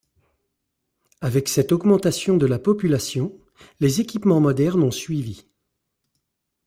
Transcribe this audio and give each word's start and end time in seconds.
Avec 1.21 1.47
cette 1.47 1.71
augmentation 1.71 2.35
de 2.35 2.47
la 2.47 2.57
population, 2.57 3.39
les 3.79 4.01
équipements 4.01 4.39
modernes 4.41 4.81
ont 4.81 4.89
suivi. 4.89 5.45